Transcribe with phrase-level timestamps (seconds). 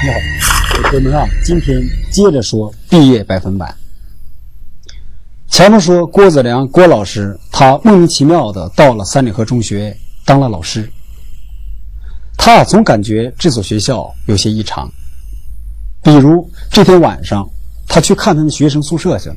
[0.00, 3.74] 你好，我们啊，今天接着说毕业百分百。
[5.48, 10.88] 前面说郭子良郭老师，他莫名其妙的到了三里河中学当了老师。
[12.36, 14.88] 他总感觉这所学校有些异常，
[16.00, 17.44] 比如这天晚上，
[17.88, 19.36] 他去看他们学生宿舍去了。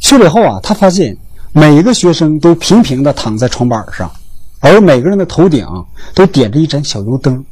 [0.00, 1.14] 去了以后啊，他发现
[1.52, 4.10] 每一个学生都平平的躺在床板上，
[4.60, 5.66] 而每个人的头顶
[6.14, 7.44] 都点着一盏小油灯。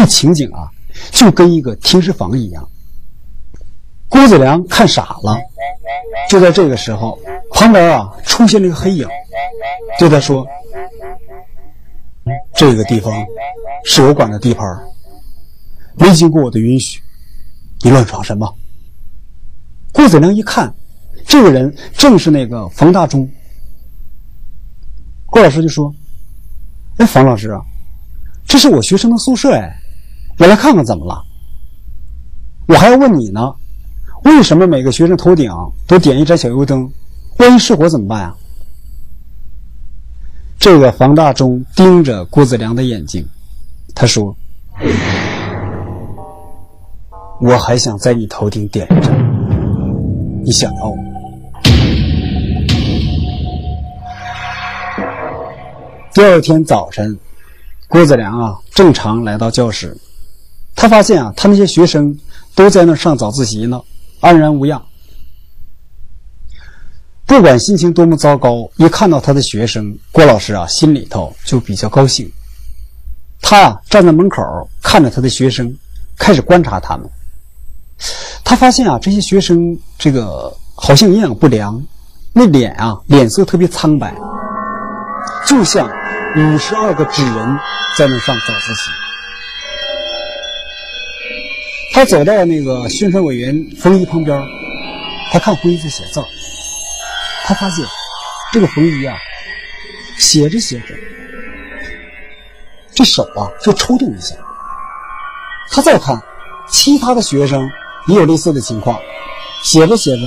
[0.00, 0.66] 那情景啊，
[1.10, 2.66] 就跟一个停尸房一样。
[4.08, 5.38] 郭子良看傻了。
[6.30, 7.18] 就在这个时候，
[7.50, 9.06] 旁边啊出现了一个黑影，
[9.98, 10.46] 对他说
[12.56, 13.12] ：“这个地方
[13.84, 14.66] 是我管的地盘，
[15.96, 16.98] 没经过我的允许，
[17.82, 18.50] 你乱闯什么？”
[19.92, 20.74] 郭子良一看，
[21.26, 23.30] 这个人正是那个冯大忠。
[25.26, 25.94] 郭老师就说
[26.96, 27.60] ：“哎，冯老师啊，
[28.46, 29.76] 这是我学生的宿舍哎。”
[30.40, 31.22] 我来看看怎么了？
[32.66, 33.52] 我还要问你呢，
[34.24, 35.52] 为什么每个学生头顶
[35.86, 36.90] 都点一盏小油灯？
[37.38, 38.34] 万一失火怎么办啊？
[40.58, 43.22] 这个房大忠盯着郭子良的眼睛，
[43.94, 44.34] 他说
[47.42, 49.12] ：“我还想在你头顶点着，
[50.42, 51.02] 你想要吗？”
[56.14, 57.18] 第二天早晨，
[57.88, 59.94] 郭子良啊，正常来到教室。
[60.74, 62.16] 他发现啊，他那些学生
[62.54, 63.82] 都在那上早自习呢，
[64.20, 64.82] 安然无恙。
[67.26, 72.30] 不管心情多么糟糕，一看到他的学生，郭老师啊，心里头就比较高兴。
[73.40, 74.42] 他啊，站在门口
[74.82, 75.72] 看着他的学生，
[76.18, 77.08] 开始观察他们。
[78.42, 81.80] 他发现啊，这些学生这个好像营养不良，
[82.32, 84.14] 那脸啊，脸色特别苍白，
[85.46, 85.88] 就像
[86.36, 87.58] 五十二个纸人
[87.96, 88.90] 在那上早自习。
[91.92, 94.40] 他走到那个宣传委员冯姨旁边，
[95.32, 96.24] 他看冯姨在写字
[97.44, 97.84] 他发现
[98.52, 99.16] 这个冯姨啊，
[100.16, 100.94] 写着写着，
[102.94, 104.34] 这手啊就抽动一下。
[105.70, 106.20] 他再看
[106.68, 107.68] 其他的学生
[108.06, 108.98] 也有类似的情况，
[109.62, 110.22] 写着写着，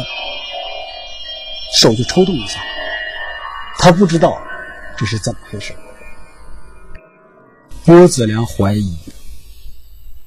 [1.76, 2.60] 手就抽动一下。
[3.80, 4.38] 他不知道
[4.98, 5.74] 这是怎么回事。
[7.86, 8.98] 郭子良怀疑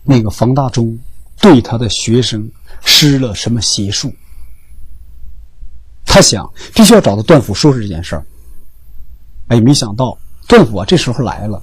[0.02, 0.98] 那个冯大忠。
[1.40, 2.50] 对他的学生
[2.84, 4.12] 施了什么邪术？
[6.04, 8.24] 他想必须要找到段府说说这件事儿。
[9.48, 10.16] 哎，没想到
[10.48, 11.62] 段府啊这时候来了，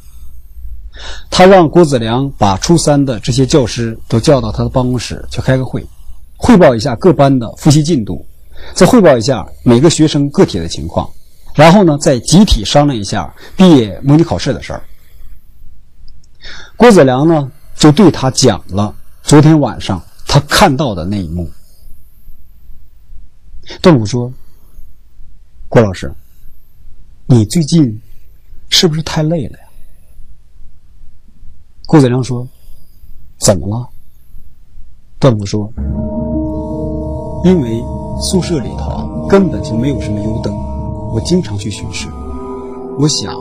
[1.30, 5.86] 他让郭子良把初三的这些教师都叫到他的办公室去开个会，
[6.38, 8.26] 汇报一下各班的复习进度，
[8.74, 11.10] 再汇报一下每个学生个体的情况，
[11.56, 14.84] 然后呢再集体商量一下毕业模拟考试的事儿。
[16.78, 18.94] 郭子良呢就对他讲了。
[19.34, 21.50] 昨天晚上他看到的那一幕，
[23.82, 24.32] 段武说
[25.68, 26.14] ：“郭老师，
[27.26, 28.00] 你最近
[28.70, 29.66] 是不是太累了呀？”
[31.88, 32.48] 郭子良说
[33.42, 33.90] ：“怎么了？”
[35.18, 35.68] 段武说
[37.44, 37.84] ：“因为
[38.22, 40.54] 宿舍里头根本就没有什么油灯，
[41.12, 42.08] 我经常去巡视，
[43.00, 43.36] 我想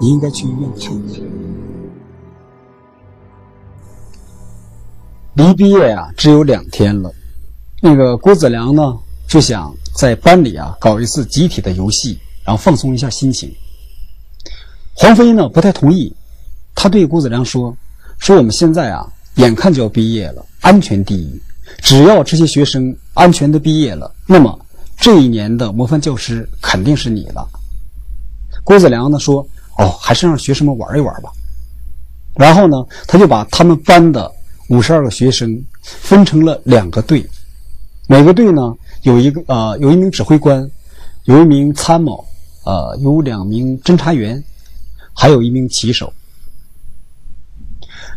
[0.00, 1.22] 你应该去医院看一看。”
[5.40, 7.10] 离毕业啊只有两天了，
[7.80, 8.94] 那个郭子良呢
[9.26, 13.50] 就想在班里啊搞一次集体的游戏，然后放松一下心情。
[14.92, 16.14] 黄飞呢不太同意，
[16.74, 17.74] 他对郭子良说
[18.20, 21.40] ：“说我们现在啊眼看就要毕业了，安全第一，
[21.78, 24.58] 只要这些学生安全的毕业了，那么
[24.98, 27.48] 这一年的模范教师肯定是你了。”
[28.62, 29.40] 郭子良呢说
[29.78, 31.32] ：“哦，还是让学生们玩一玩吧。”
[32.36, 34.30] 然后呢，他就把他们班的。
[34.70, 37.28] 五十二个学生分成了两个队，
[38.06, 38.72] 每个队呢
[39.02, 40.70] 有一个呃有一名指挥官，
[41.24, 42.24] 有一名参谋，
[42.64, 44.42] 呃有两名侦查员，
[45.12, 46.12] 还有一名骑手。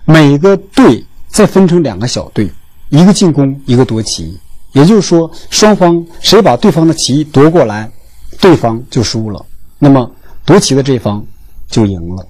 [0.06, 2.48] 每个队再分成两个小队，
[2.90, 4.40] 一个进攻，一个夺旗。
[4.74, 7.92] 也就是说，双方谁把对方的旗夺过来，
[8.40, 9.44] 对方就输了，
[9.80, 10.12] 那么
[10.46, 11.26] 夺旗的这方
[11.68, 12.28] 就赢了。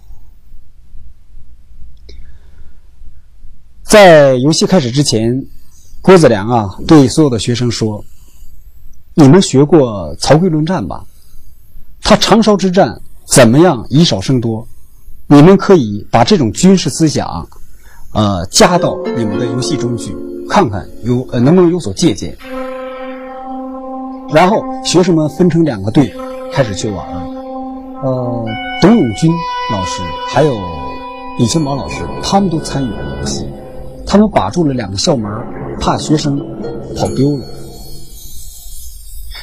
[3.84, 5.46] 在游戏开始之前，
[6.02, 8.04] 郭子良啊对所有的学生说
[9.14, 11.06] ：“你们学过曹刿论战吧？
[12.02, 14.68] 他长勺之战怎么样以少胜多？
[15.28, 17.48] 你们可以把这种军事思想，
[18.14, 20.16] 呃，加到你们的游戏中去，
[20.50, 22.36] 看看有呃能不能有所借鉴。”
[24.34, 26.12] 然后学生们分成两个队
[26.52, 27.06] 开始去玩。
[28.04, 28.46] 呃，
[28.82, 29.32] 董永军
[29.72, 30.58] 老师还有
[31.38, 33.48] 李全宝老师他们都参与了游戏，
[34.06, 35.32] 他们把住了两个校门，
[35.80, 36.38] 怕学生
[36.96, 37.46] 跑丢了。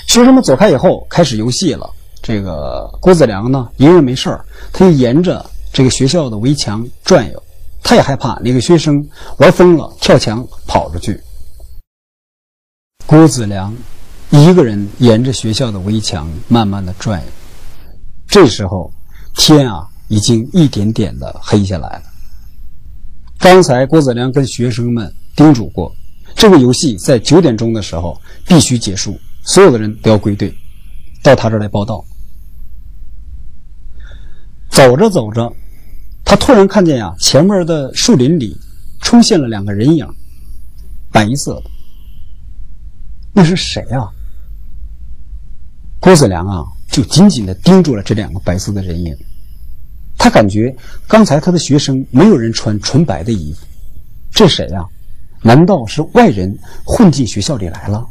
[0.07, 1.89] 学生们走开以后，开始游戏了。
[2.23, 4.39] 这个郭子良呢，一个人没事，
[4.73, 7.43] 他就沿着这个学校的围墙转悠。
[7.83, 9.05] 他也害怕哪个学生
[9.39, 11.21] 玩疯了，跳墙跑出去。
[13.07, 13.75] 郭子良
[14.29, 17.27] 一个人沿着学校的围墙慢慢的转悠。
[18.29, 18.93] 这时候，
[19.35, 22.03] 天啊，已经一点点的黑下来了。
[23.41, 25.91] 刚才郭子良跟学生们叮嘱过，
[26.37, 30.55] 这个游戏在九点钟的时候必须结束，所有的人都要归队，
[31.23, 32.05] 到他这儿来报道。
[34.69, 35.51] 走着走着，
[36.23, 38.55] 他突然看见呀，前面的树林里
[39.01, 40.07] 出现了两个人影，
[41.11, 41.71] 白色的。
[43.33, 44.07] 那是谁啊？
[45.99, 49.17] 郭子良啊，就紧紧的盯住了这两个白色的人影。
[50.23, 50.77] 他感觉
[51.09, 53.65] 刚才他的学生没有人穿纯白的衣服，
[54.31, 54.87] 这谁呀？
[55.41, 58.07] 难道是外人混进学校里来了？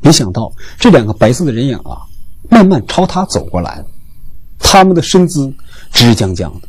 [0.00, 1.98] 没想到这两个白色的人影啊，
[2.48, 3.84] 慢慢朝他走过来。
[4.60, 5.52] 他们的身姿
[5.90, 6.68] 直僵僵的，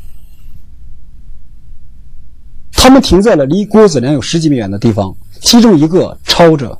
[2.72, 5.16] 他们停在了离郭子良有十几米远的地方。
[5.40, 6.76] 其中一个抄着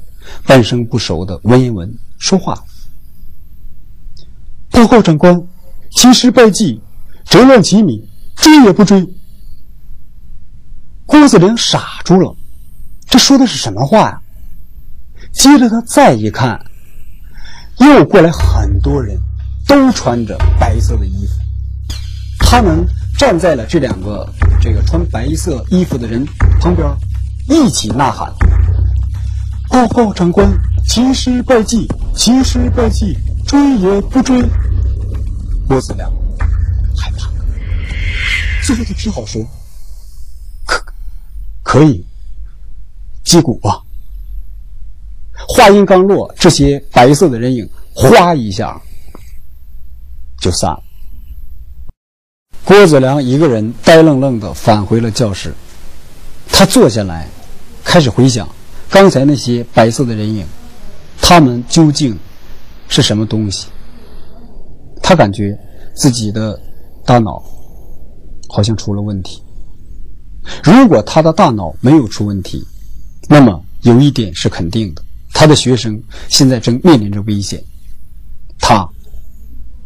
[0.48, 2.58] 半生不熟的文言文说话
[4.72, 5.40] ：“报告长官，
[5.92, 6.82] 欺师败绩，
[7.26, 9.08] 折乱几米，追也不追。”
[11.06, 12.36] 郭子良傻住了，
[13.08, 14.22] 这说的是什么话呀？
[15.32, 16.66] 接着他再一看，
[17.78, 19.20] 又过来很多人。
[19.66, 21.34] 都穿着白色的衣服，
[22.38, 22.86] 他们
[23.18, 24.28] 站在了这两个
[24.62, 26.24] 这个穿白色衣服的人
[26.60, 26.86] 旁边，
[27.48, 28.32] 一起呐喊
[29.72, 30.52] ：“报告长官，
[30.86, 33.18] 欺师败绩，欺师败绩，
[33.48, 34.44] 追也不追。”
[35.66, 36.12] 郭子良
[36.96, 37.30] 害怕，
[38.66, 39.46] 最后他只好说
[40.66, 40.84] ：“可
[41.64, 42.06] 可以
[43.24, 43.82] 击鼓吧。”
[45.48, 48.82] 话音刚落，这些白色的人影哗一下。
[50.40, 50.84] 就散了。
[52.66, 55.54] 郭子良一个人呆愣愣的返回了教室，
[56.50, 57.30] 他坐下来，
[57.82, 58.48] 开始回想
[58.90, 60.46] 刚才那些白色的人影，
[61.22, 62.20] 他们究竟
[62.90, 63.68] 是什么东西？
[65.02, 65.58] 他感觉
[65.96, 66.60] 自己的
[67.06, 67.44] 大脑
[68.50, 69.42] 好像出了问题。
[70.64, 72.66] 如果他的大脑没有出问题，
[73.30, 75.04] 那么有一点是肯定的：
[75.34, 77.64] 他的学生现在正面临着危险。
[78.60, 78.88] 他。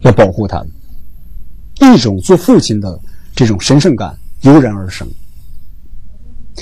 [0.02, 0.72] 要保护他们，
[1.82, 3.02] 一种做父亲的
[3.36, 5.10] 这种神圣感油然而生。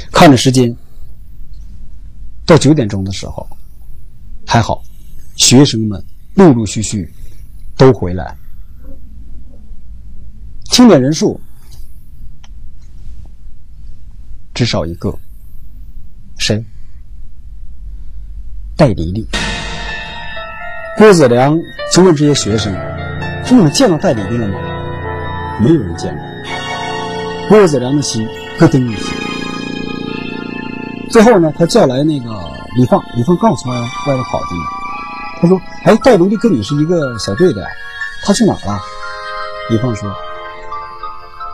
[0.10, 0.74] 看着时间，
[2.46, 3.46] 到九点钟的时候，
[4.48, 4.82] 还好，
[5.36, 6.02] 学生们
[6.36, 7.14] 陆陆续续
[7.76, 8.34] 都回来。
[10.76, 11.40] 清点人数
[14.54, 15.18] 至少一个，
[16.38, 16.62] 谁？
[18.76, 19.26] 戴丽丽。
[20.98, 21.58] 郭子良
[21.94, 22.74] 就问这些学生。
[23.50, 24.60] 你们见到戴丽丽了吗？
[25.62, 26.26] 没有人见过。
[27.48, 28.28] 郭子良的心
[28.60, 29.14] 咯噔一下。
[31.10, 32.30] 最后呢，他叫来那个
[32.76, 34.66] 李放，李放告诉他外头跑去了。
[35.42, 37.66] 他说：“哎，戴丽丽跟你是一个小队的，
[38.24, 38.78] 他去哪儿了？”
[39.72, 40.14] 李放说：“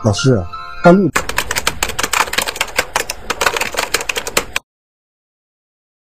[0.04, 0.44] 老师，
[0.82, 1.08] 半路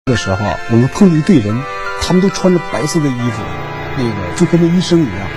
[0.03, 1.57] 的时候，我们碰见一队人，
[2.01, 3.41] 他们都穿着白色的衣服，
[3.97, 5.27] 那个就跟那医生一样。”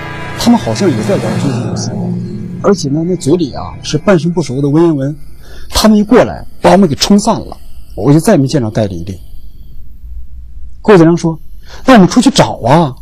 [0.40, 1.90] 他们好像也在玩军事游戏，
[2.64, 5.16] 而且呢，那嘴里啊是半生不熟的文言文。
[5.70, 7.56] 他们一过来，把我们给冲散了，
[7.94, 9.20] 我就再也没见着戴丽丽。
[10.82, 11.38] 郭子良说
[11.86, 12.92] ：“那我们出去找啊。”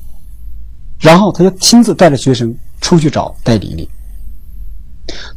[1.01, 3.89] 然后他就亲自带着学生出去找戴丽丽。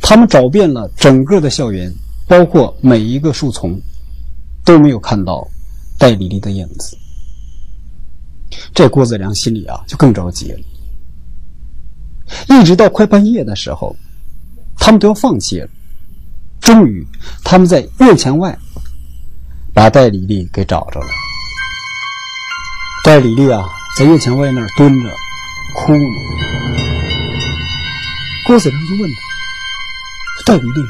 [0.02, 1.94] 他们找遍了整个的校园，
[2.28, 3.80] 包括每一个树丛，
[4.66, 5.48] 都没有看到
[5.98, 6.98] 戴丽丽的影子。
[8.74, 10.60] 这郭子良心里啊就更着急了。
[12.48, 13.96] 一直到快半夜的时候，
[14.78, 15.70] 他们都要放弃了。
[16.60, 17.06] 终于，
[17.44, 18.58] 他们在院墙外
[19.74, 21.08] 把戴丽丽给找着了。
[23.04, 25.10] 戴丽丽啊，在院墙外那儿蹲着，
[25.76, 26.04] 哭呢。
[28.46, 29.18] 郭子良就问他
[30.46, 30.82] ：“戴迪丽，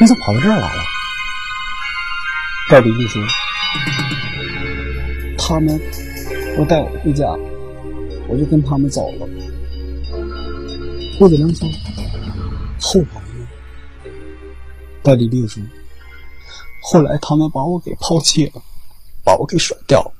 [0.00, 0.82] 你怎么跑到这儿来了？”
[2.70, 3.22] 戴迪丽说
[5.38, 5.78] ：“他们
[6.56, 7.26] 不带我回家，
[8.26, 9.28] 我就跟他们走了。”
[11.18, 11.68] 郭子良说
[12.80, 13.46] ：“后来呢？”
[15.02, 15.62] 戴迪丽说
[16.82, 18.62] ：“后来他们把我给抛弃了，
[19.22, 20.10] 把我给甩掉了。”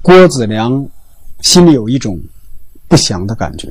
[0.00, 0.88] 郭子良
[1.40, 2.22] 心里有一种
[2.88, 3.68] 不祥的感觉。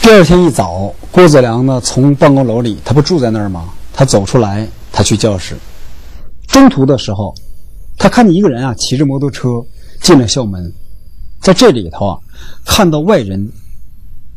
[0.00, 3.72] 第二天一早，郭子良呢从办公楼里，他不住在那儿吗？
[3.92, 5.56] 他走出来，他去教室。
[6.48, 7.34] 中途的时候，
[7.96, 9.64] 他看见一个人啊骑着摩托车
[10.00, 10.72] 进了校门，
[11.40, 12.18] 在这里头啊
[12.64, 13.46] 看到外人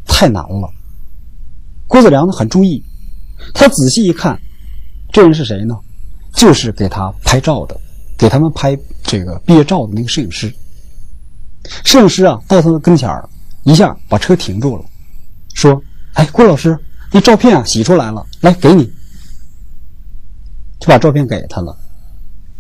[0.06, 0.70] 太难了。
[1.88, 2.84] 郭子良呢很注意，
[3.54, 4.40] 他仔细一看，
[5.12, 5.78] 这人是谁呢？
[6.34, 7.80] 就是给他拍照的，
[8.18, 10.54] 给他们拍这个毕业照的那个摄影师。
[11.84, 13.28] 摄影师啊到他的跟前儿，
[13.64, 14.86] 一下把车停住了，
[15.54, 15.82] 说
[16.14, 16.78] ：“哎，郭老师，
[17.12, 18.84] 那照片啊洗出来了，来给你。”
[20.80, 21.76] 就把照片给他了，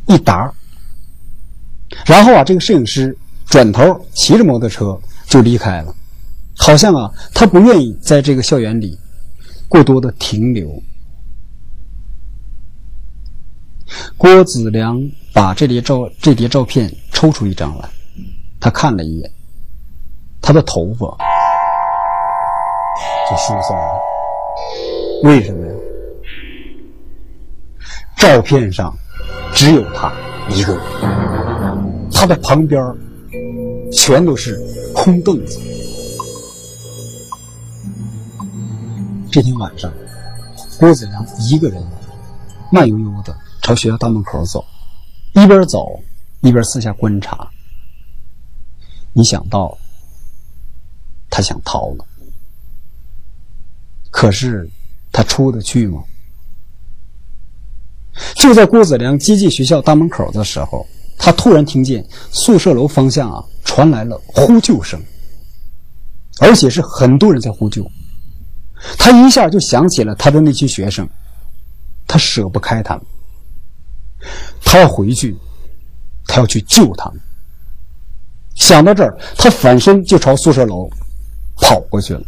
[0.08, 0.52] 一沓。
[2.06, 3.84] 然后啊，这个摄影师转头
[4.14, 5.94] 骑着摩托车就离开了，
[6.58, 8.98] 好像啊他不愿意在这个校园里
[9.68, 10.82] 过多的停留。
[14.18, 15.00] 郭子良
[15.32, 17.88] 把这叠照这叠照片抽出一张来，
[18.60, 19.32] 他看了一眼，
[20.42, 21.06] 他的头发
[23.30, 24.02] 就疏松了。
[25.24, 25.74] 为什么呀？
[28.18, 28.96] 照片上
[29.54, 30.12] 只有他
[30.50, 30.82] 一个人，
[32.12, 32.82] 他的旁边
[33.92, 34.60] 全都是
[34.96, 35.60] 空凳子。
[39.32, 39.92] 这天晚上，
[40.80, 41.84] 郭子良一个人
[42.72, 43.36] 慢悠悠的。
[43.62, 44.64] 朝学校大门口走，
[45.34, 46.00] 一边走
[46.42, 47.50] 一边四下观察。
[49.18, 49.78] 你想到，
[51.30, 52.06] 他想逃了，
[54.12, 54.70] 可是
[55.10, 56.04] 他出得去吗？
[58.36, 60.86] 就在郭子良接近学校大门口的时候，
[61.18, 65.02] 他突然听见宿舍楼方向啊传来了呼救声，
[66.42, 67.90] 而且是很多人在呼救。
[68.98, 71.08] 他一下就想起了他的那群学生，
[72.06, 73.06] 他舍不开他们。
[74.62, 75.38] 他要回去，
[76.28, 77.22] 他要去救他们。
[78.56, 80.90] 想到这儿，他反身就朝宿舍楼
[81.62, 82.22] 跑过去了。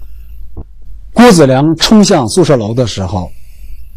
[1.13, 3.31] 郭子良冲向宿舍楼的时候，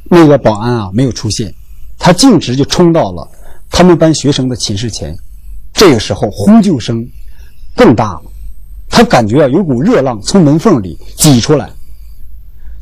[0.04, 1.52] 那个保安啊没有出现，
[1.98, 3.28] 他径直就冲到了
[3.70, 5.14] 他们班学生的寝室前。
[5.72, 7.06] 这个时候，呼救声
[7.76, 8.22] 更大了，
[8.88, 11.70] 他感觉啊有股热浪从门缝里挤出来。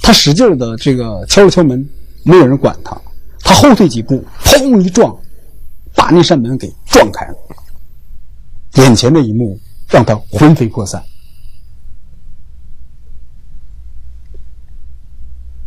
[0.00, 1.86] 他使劲的这个敲了敲门，
[2.22, 2.96] 没有人管他。
[3.40, 5.14] 他后退几步，砰一撞，
[5.94, 7.34] 把那扇门给撞开了。
[8.78, 9.58] 眼前的一幕
[9.88, 11.02] 让他魂飞魄散。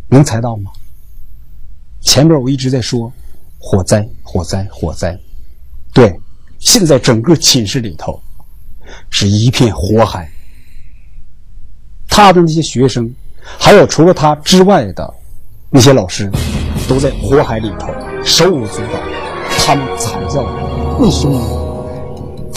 [0.08, 0.72] 能猜到吗？
[2.01, 3.12] 前边我一直在说
[3.60, 5.18] 火灾，火灾，火灾。
[5.94, 6.20] 对，
[6.60, 8.22] 现在整个寝室里头
[9.10, 10.30] 是一片火海。
[12.08, 13.13] 他的那些学生，
[13.58, 15.13] 还有除了他之外的
[15.70, 16.30] 那些老师。
[16.89, 17.94] 都在火海里头
[18.25, 19.00] 手舞足蹈，
[19.60, 20.44] 他们惨叫，
[21.00, 21.32] 一声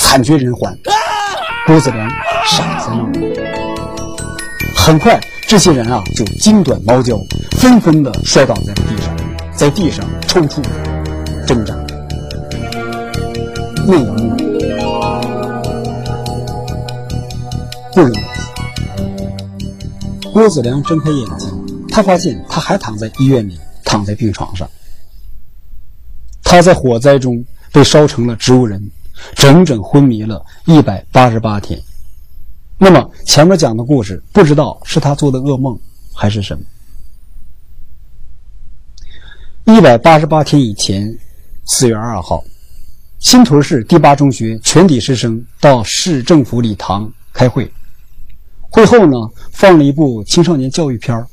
[0.04, 0.78] 惨绝人寰。
[1.66, 2.08] 郭子良
[2.46, 3.02] 傻在那。
[4.76, 5.18] 很快，
[5.48, 7.18] 这些人啊就筋短毛焦，
[7.52, 9.16] 纷纷的摔倒在了地上，
[9.56, 10.62] 在地上抽搐
[11.46, 11.74] 挣扎。
[13.86, 14.36] 那一幕
[17.94, 18.12] 不忍
[20.34, 21.50] 郭子良睁开眼睛，
[21.88, 23.58] 他发现他还躺在医院里。
[23.86, 24.68] 躺在病床上，
[26.42, 28.90] 他在火灾中被烧成了植物人，
[29.34, 31.80] 整整昏迷了一百八十八天。
[32.76, 35.78] 那么前面讲的故事，不知道是他做的噩梦
[36.12, 36.64] 还是什么。
[39.66, 41.16] 一百八十八天以前，
[41.64, 42.44] 四月二号，
[43.18, 47.72] 新屯市第八中学全体师生到市政府礼堂开会，
[48.60, 49.16] 会后呢，
[49.52, 51.24] 放了一部青少年教育片。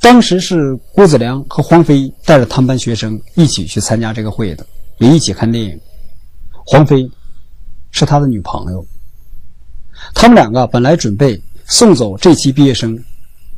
[0.00, 4.66] 当时是郭子良和黄飞带着他们班学生一起去参加这个会的，
[4.98, 5.78] 也一起看电影。
[6.66, 7.08] 黄飞
[7.92, 8.84] 是他的女朋友。
[10.14, 13.02] 他们两个本来准备送走这期毕业生，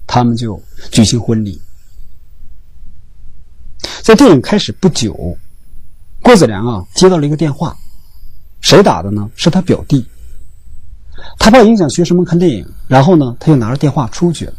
[0.07, 0.62] 他们就
[0.93, 1.61] 举行婚礼。
[4.03, 5.37] 在电影开始不久，
[6.23, 7.77] 郭子良啊接到了一个电话，
[8.61, 9.29] 谁打的呢？
[9.35, 10.07] 是他表弟。
[11.38, 14.55] 他怕影响学生们看电影，然后呢，他就拿着电话出去了。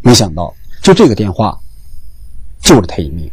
[0.00, 0.52] 没想到。
[0.82, 1.56] 就这个电话，
[2.60, 3.30] 救了他一命。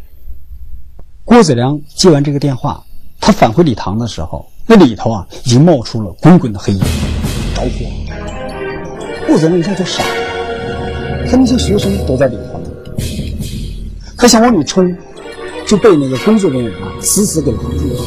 [1.26, 2.86] 郭子良接完这个电话，
[3.30, 6.84] 他返回礼堂的时候，那里头啊已经冒出了滚滚的黑烟，
[7.54, 7.70] 着火。
[9.28, 12.60] 负责人一下就傻了，他那些学生都在里头，
[14.18, 14.92] 他想往里冲，
[15.68, 18.02] 就被那个工作人员啊死死给拦住了。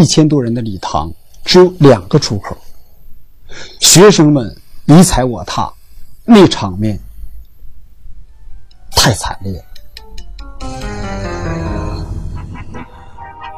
[0.00, 1.12] 一千多人的礼堂
[1.44, 2.56] 只有两个出口，
[3.80, 5.68] 学生们你踩我踏。
[6.24, 6.96] 那场面
[8.92, 9.64] 太惨烈了。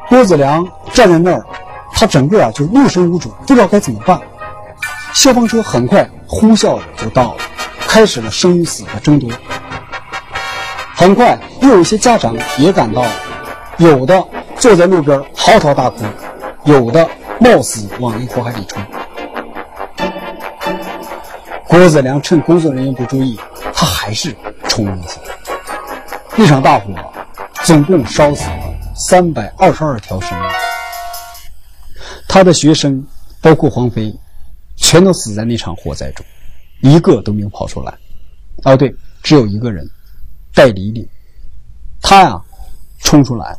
[0.07, 1.45] 郭子良站在那儿，
[1.91, 4.19] 他整个啊就六神无主，不知道该怎么办。
[5.13, 7.37] 消防车很快呼啸着就到了，
[7.87, 9.29] 开始了生与死的争夺。
[10.93, 13.11] 很快，又有一些家长也赶到了，
[13.77, 14.23] 有的
[14.57, 16.03] 坐在路边嚎啕大哭，
[16.65, 17.07] 有的
[17.39, 18.81] 冒死往那火海里冲。
[21.67, 23.39] 郭子良趁工作人员不注意，
[23.73, 24.35] 他还是
[24.67, 25.19] 冲了进去。
[26.35, 26.85] 那场大火
[27.63, 28.64] 总共烧死了
[28.95, 30.49] 三百二十二条生命，
[32.29, 33.05] 他的学生
[33.41, 34.17] 包括黄飞，
[34.77, 36.25] 全都死在那场火灾中，
[36.81, 37.93] 一个都没有跑出来。
[38.63, 39.85] 哦，对，只有一个人，
[40.53, 41.05] 戴黎黎，
[42.01, 42.41] 他呀
[42.99, 43.57] 冲出来。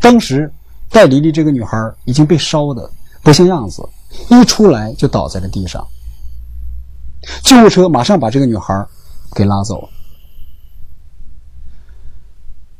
[0.00, 0.50] 当时
[0.88, 2.90] 戴黎黎这个女孩已经被烧的
[3.22, 3.86] 不像样子，
[4.30, 5.86] 一出来就倒在了地上。
[7.42, 8.86] 救护车马上把这个女孩
[9.34, 9.88] 给拉走了。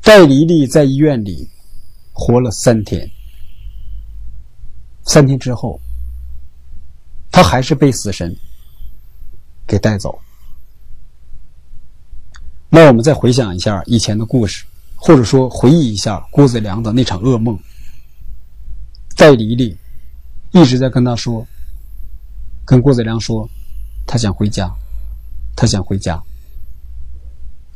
[0.06, 1.50] 戴黎黎在医院里
[2.12, 3.10] 活了三天，
[5.02, 5.80] 三天之后，
[7.32, 8.32] 他还是被死神
[9.66, 10.16] 给带走。
[12.68, 17.58] 那我们再回想一下以前的故事，或者说回忆一下郭子良的那场噩梦。
[19.16, 19.76] 戴黎黎
[20.52, 21.44] 一直在跟他说，
[22.64, 23.50] 跟郭子良说，
[24.06, 24.72] 他想回家，
[25.56, 26.22] 他想回家。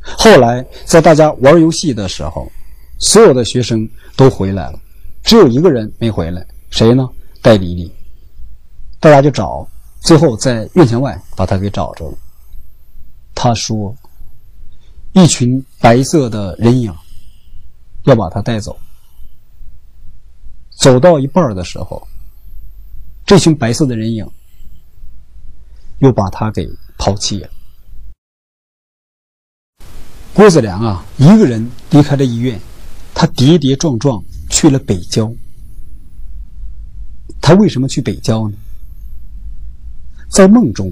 [0.02, 2.50] 后来，在大家玩游戏的时候，
[2.98, 4.80] 所有的学生都回来了，
[5.22, 7.08] 只有一个人没回来，谁呢？
[7.42, 7.92] 戴黎黎。
[8.98, 9.66] 大家就找，
[10.00, 12.18] 最后在院墙外把他给找着了。
[13.34, 13.96] 他说
[15.12, 16.94] ：“一群白色的人影
[18.04, 18.78] 要把他带走。
[20.70, 22.06] 走到一半的时候，
[23.24, 24.28] 这群白色的人影
[26.00, 27.48] 又把他给抛弃了。”
[30.40, 32.58] 郭子良啊，一个人离开了医院，
[33.12, 35.30] 他跌跌撞撞去了北郊。
[37.42, 38.56] 他为什么去北郊呢？
[40.30, 40.90] 在梦中，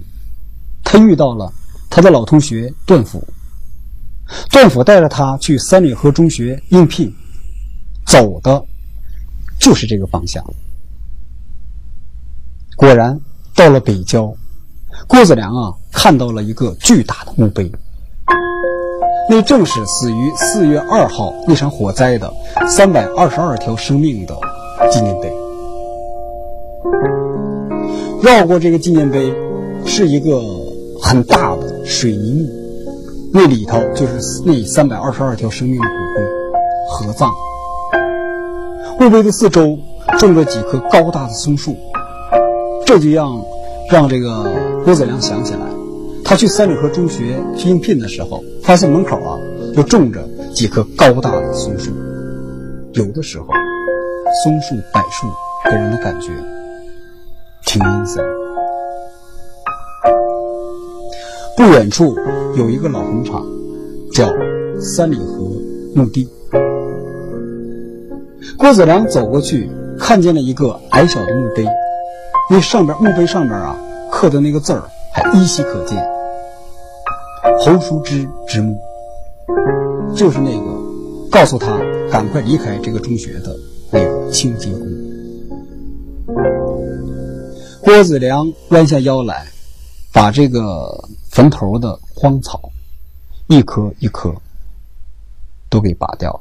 [0.84, 1.50] 他遇到了
[1.88, 3.26] 他的老同学段府。
[4.50, 7.10] 段府带着他去三里河中学应聘，
[8.04, 8.62] 走的
[9.58, 10.44] 就是这个方向。
[12.76, 13.18] 果然，
[13.54, 14.30] 到了北郊，
[15.06, 17.72] 郭子良啊，看到了一个巨大的墓碑。
[19.30, 22.32] 那正是死于四月二号那场火灾的
[22.66, 24.34] 三百二十二条生命的
[24.90, 25.30] 纪念碑。
[28.22, 29.32] 绕过这个纪念碑，
[29.84, 30.40] 是一个
[31.00, 32.50] 很大的水泥墓，
[33.32, 37.30] 那里头就是那三百二十二条生命的骨灰合葬。
[38.98, 39.78] 墓碑的四周
[40.18, 41.76] 种着几棵高大的松树，
[42.86, 43.40] 这就让
[43.90, 44.52] 让这个
[44.84, 45.60] 郭子良想起来。
[46.28, 49.38] 他去三里河中学去应聘的时候，发现门口啊
[49.74, 51.90] 就种着几棵高大的松树。
[52.92, 53.46] 有的时候，
[54.44, 55.26] 松树、柏树
[55.70, 56.30] 给人的感觉
[57.64, 58.22] 挺阴森。
[61.56, 62.14] 不远处
[62.58, 63.42] 有一个老红场，
[64.12, 64.30] 叫
[64.78, 65.50] 三里河
[65.94, 66.28] 墓地。
[68.58, 71.66] 郭子良走过去，看见了一个矮小的墓碑，
[72.50, 73.74] 那上边墓碑上面啊
[74.12, 76.06] 刻的那个字儿还依稀可见。
[77.60, 78.80] 侯淑之之墓，
[80.14, 81.78] 就是那个告诉他
[82.10, 83.58] 赶快离开这个中学的
[83.90, 84.86] 那个清洁工。
[87.82, 89.46] 郭子良弯下腰来，
[90.12, 92.70] 把这个坟头的荒草
[93.48, 94.32] 一棵一棵
[95.68, 96.40] 都给拔掉。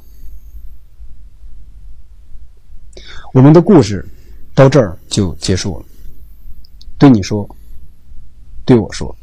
[3.33, 4.07] 我们的故事
[4.53, 5.85] 到这儿就结束了。
[6.99, 7.47] 对你说，
[8.65, 9.15] 对我说。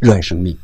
[0.00, 0.56] 热爱生命。